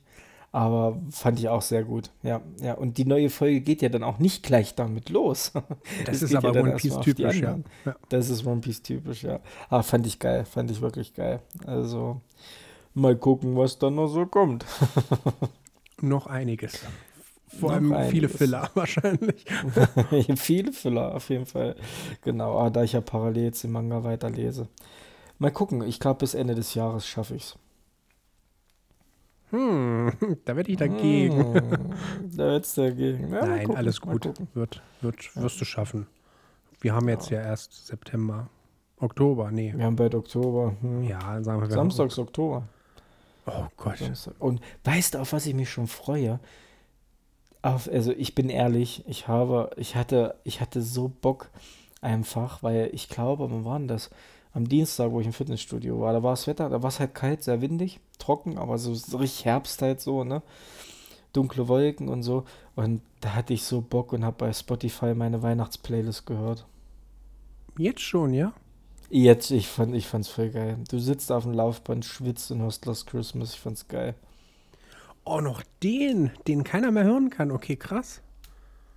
[0.51, 2.09] Aber fand ich auch sehr gut.
[2.23, 2.73] Ja, ja.
[2.73, 5.51] Und die neue Folge geht ja dann auch nicht gleich damit los.
[6.05, 7.59] Das, das ist aber ja One Piece typisch, ja.
[7.85, 7.95] ja.
[8.09, 9.39] Das ist One Piece typisch, ja.
[9.69, 11.41] Aber fand ich geil, fand ich wirklich geil.
[11.65, 12.21] Also
[12.93, 14.65] mal gucken, was dann noch so kommt.
[16.01, 16.81] noch einiges.
[17.47, 19.45] Vor allem viele Filler wahrscheinlich.
[20.36, 21.75] viele Filler auf jeden Fall.
[22.21, 24.67] Genau, ah, da ich ja parallel jetzt den Manga weiterlese.
[25.39, 27.57] Mal gucken, ich glaube bis Ende des Jahres schaffe ich es.
[29.51, 30.12] Hm,
[30.45, 31.55] da werde ich dagegen.
[31.55, 31.93] Hm,
[32.36, 33.31] da wird's dagegen.
[33.31, 34.25] Ja, Nein, gucken, alles gut.
[34.53, 36.07] Wird, wird, wirst du schaffen.
[36.81, 38.49] Wir haben jetzt ja, ja erst September.
[38.99, 39.73] Oktober, nee.
[39.75, 40.75] Wir haben bald Oktober.
[40.81, 41.03] Hm.
[41.03, 41.69] Ja, sagen wir.
[41.69, 42.67] Samstags Oktober.
[43.45, 43.99] Oh Gott.
[44.39, 46.39] Und weißt du, auf was ich mich schon freue?
[47.67, 51.49] Auf, also ich bin ehrlich, ich habe, ich hatte, ich hatte so Bock
[52.01, 54.10] einfach, weil ich glaube, wann war denn das?
[54.53, 57.13] Am Dienstag, wo ich im Fitnessstudio war, da war das Wetter, da war es halt
[57.13, 60.41] kalt, sehr windig, trocken, aber so, so richtig Herbst halt so, ne?
[61.34, 62.45] Dunkle Wolken und so.
[62.75, 66.65] Und da hatte ich so Bock und habe bei Spotify meine Weihnachtsplaylist gehört.
[67.77, 68.53] Jetzt schon, ja?
[69.10, 70.77] Jetzt, ich fand, ich fand's voll geil.
[70.89, 74.15] Du sitzt auf dem Laufband, schwitzt und hörst Last Christmas, ich fand's geil.
[75.29, 77.51] Oh, noch den, den keiner mehr hören kann.
[77.51, 78.21] Okay, krass.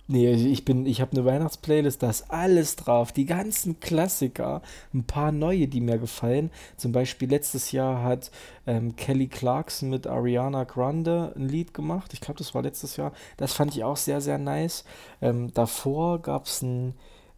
[0.07, 4.61] Nee, ich bin, ich habe eine Weihnachtsplaylist, da ist alles drauf, die ganzen Klassiker,
[4.93, 6.49] ein paar neue, die mir gefallen.
[6.77, 8.31] Zum Beispiel letztes Jahr hat
[8.65, 12.13] ähm, Kelly Clarkson mit Ariana Grande ein Lied gemacht.
[12.13, 13.11] Ich glaube, das war letztes Jahr.
[13.35, 14.85] Das fand ich auch sehr, sehr nice.
[15.21, 16.93] Ähm, davor gab es ein,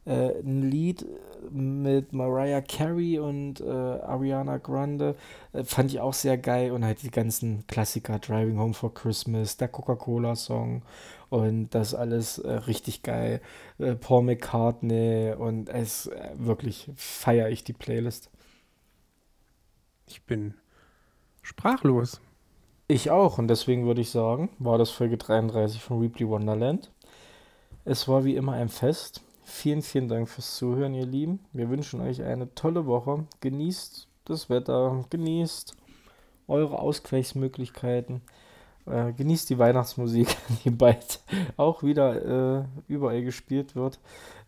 [0.05, 1.05] äh, ein Lied
[1.51, 5.15] mit Mariah Carey und äh, Ariana Grande.
[5.51, 6.71] Äh, fand ich auch sehr geil.
[6.71, 10.83] Und halt die ganzen Klassiker, Driving Home for Christmas, der Coca-Cola-Song
[11.29, 13.41] und das alles äh, richtig geil.
[13.79, 18.29] Äh, Paul McCartney und es äh, wirklich feiere ich die Playlist.
[20.07, 20.53] Ich bin
[21.41, 22.21] sprachlos.
[22.87, 26.91] Ich auch und deswegen würde ich sagen, war das Folge 33 von Weebly Wonderland.
[27.85, 29.23] Es war wie immer ein Fest.
[29.43, 31.39] Vielen, vielen Dank fürs Zuhören, ihr Lieben.
[31.53, 33.25] Wir wünschen euch eine tolle Woche.
[33.41, 35.75] Genießt das Wetter, genießt
[36.47, 38.21] eure Ausgleichsmöglichkeiten.
[38.85, 41.21] Äh, genießt die Weihnachtsmusik, die bald
[41.57, 43.99] auch wieder äh, überall gespielt wird.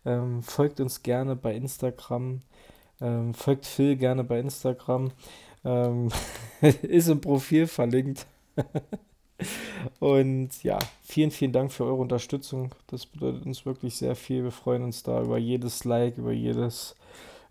[0.04, 2.42] Ähm, folgt uns gerne bei Instagram.
[3.00, 5.10] Ähm, folgt Phil gerne bei Instagram.
[5.64, 6.08] Ähm,
[6.82, 8.26] ist im Profil verlinkt.
[9.98, 12.74] Und ja, vielen, vielen Dank für eure Unterstützung.
[12.86, 14.44] Das bedeutet uns wirklich sehr viel.
[14.44, 16.94] Wir freuen uns da über jedes Like, über jedes,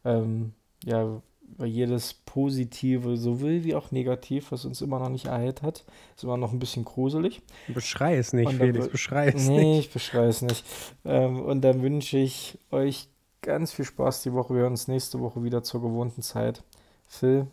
[0.03, 1.21] ähm, ja,
[1.55, 5.85] über jedes Positive, sowohl wie auch negativ, was uns immer noch nicht erhält hat.
[6.15, 7.41] Ist immer noch ein bisschen gruselig.
[7.67, 9.63] Beschrei es nicht, Felix, beschrei es nee, nicht.
[9.63, 10.65] Nee, ich beschrei es nicht.
[11.05, 13.07] Ähm, und dann wünsche ich euch
[13.41, 14.53] ganz viel Spaß die Woche.
[14.53, 16.63] Wir hören uns nächste Woche wieder zur gewohnten Zeit.
[17.07, 17.47] Phil,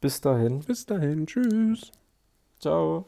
[0.00, 0.60] bis dahin.
[0.60, 1.90] Bis dahin, tschüss.
[2.60, 3.06] Ciao.